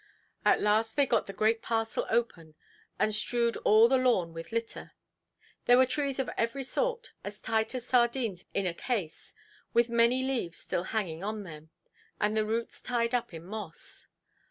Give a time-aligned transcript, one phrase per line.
[0.43, 2.55] At last they got the great parcel open,
[2.97, 4.93] and strewed all the lawn with litter.
[5.65, 9.35] There were trees of every sort, as tight as sardines in a case,
[9.75, 11.69] with many leaves still hanging on them,
[12.19, 14.07] and the roots tied up in moss.